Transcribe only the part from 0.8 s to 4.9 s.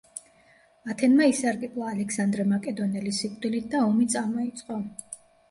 ათენმა ისარგებლა ალექსანდრე მაკედონელის სიკვდილით და ომი წამოიწყო.